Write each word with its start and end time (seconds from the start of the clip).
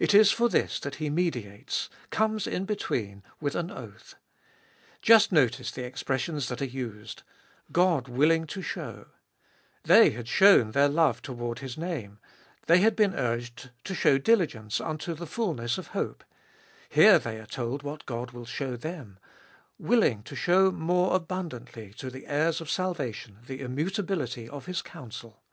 It 0.00 0.14
is 0.14 0.32
for 0.32 0.48
this 0.48 0.80
that 0.80 0.96
He 0.96 1.08
mediates, 1.08 1.88
comes 2.10 2.44
in 2.48 2.64
between, 2.64 3.22
with 3.40 3.54
an 3.54 3.70
oath. 3.70 4.16
Just 5.00 5.30
notice 5.30 5.70
the 5.70 5.84
expressions 5.84 6.48
that 6.48 6.60
are 6.60 6.64
used: 6.64 7.22
God 7.70 8.08
willing 8.08 8.48
to 8.48 8.62
show— 8.62 9.06
they 9.94 10.10
had 10.10 10.26
shown 10.26 10.72
their 10.72 10.88
love 10.88 11.22
toward 11.22 11.60
His 11.60 11.78
name; 11.78 12.18
they 12.66 12.78
had 12.78 12.96
been 12.96 13.14
urged 13.14 13.70
to 13.84 13.94
show 13.94 14.18
diligence 14.18 14.80
unto 14.80 15.14
the 15.14 15.24
fulness 15.24 15.78
of 15.78 15.86
hope; 15.94 16.24
here 16.88 17.20
they 17.20 17.38
are 17.38 17.46
told 17.46 17.84
what 17.84 18.06
God 18.06 18.32
will 18.32 18.44
show 18.44 18.74
them— 18.74 19.20
willing 19.88 20.24
to 20.24 20.34
show 20.34 20.72
more 20.72 21.14
abundantly 21.14 21.94
to 21.98 22.10
the 22.10 22.26
heirs 22.26 22.60
of 22.60 22.68
salvation 22.68 23.36
the 23.46 23.60
immutability 23.60 24.48
of 24.48 24.66
His 24.66 24.82
counsel. 24.82 25.44